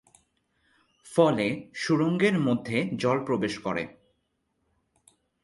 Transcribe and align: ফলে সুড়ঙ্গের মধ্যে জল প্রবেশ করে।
ফলে 1.05 1.47
সুড়ঙ্গের 1.73 2.39
মধ্যে 2.39 2.89
জল 2.95 3.17
প্রবেশ 3.25 3.59
করে। 3.59 3.83